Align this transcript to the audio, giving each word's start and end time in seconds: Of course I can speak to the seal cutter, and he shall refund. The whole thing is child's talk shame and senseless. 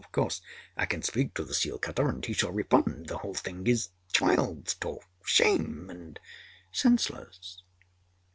Of 0.03 0.11
course 0.11 0.41
I 0.75 0.87
can 0.87 1.03
speak 1.03 1.35
to 1.35 1.43
the 1.43 1.53
seal 1.53 1.77
cutter, 1.77 2.09
and 2.09 2.25
he 2.25 2.33
shall 2.33 2.51
refund. 2.51 3.05
The 3.07 3.19
whole 3.19 3.35
thing 3.35 3.67
is 3.67 3.89
child's 4.11 4.73
talk 4.73 5.03
shame 5.23 5.91
and 5.91 6.19
senseless. 6.71 7.61